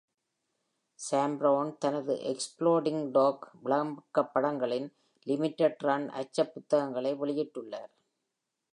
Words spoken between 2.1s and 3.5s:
explodingdog